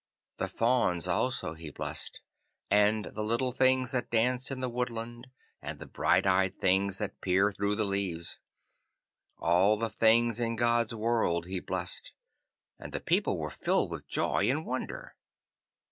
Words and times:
The 0.37 0.47
Fauns 0.47 1.07
also 1.07 1.53
he 1.53 1.69
blessed, 1.69 2.21
and 2.71 3.05
the 3.13 3.21
little 3.21 3.51
things 3.51 3.91
that 3.91 4.09
dance 4.09 4.49
in 4.49 4.59
the 4.59 4.67
woodland, 4.67 5.27
and 5.61 5.77
the 5.77 5.85
bright 5.85 6.25
eyed 6.25 6.59
things 6.59 6.97
that 6.97 7.21
peer 7.21 7.51
through 7.51 7.75
the 7.75 7.83
leaves. 7.85 8.39
All 9.37 9.77
the 9.77 9.91
things 9.91 10.39
in 10.39 10.55
God's 10.55 10.95
world 10.95 11.45
he 11.45 11.59
blessed, 11.59 12.13
and 12.79 12.93
the 12.93 12.99
people 12.99 13.37
were 13.37 13.51
filled 13.51 13.91
with 13.91 14.07
joy 14.07 14.49
and 14.49 14.65
wonder. 14.65 15.13